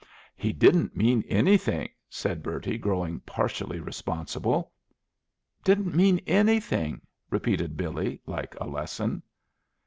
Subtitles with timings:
[0.35, 4.71] "He didn't mean anything," said Bertie, growing partially responsible.
[5.63, 9.21] "Didn't mean anything," repeated Billy, like a lesson.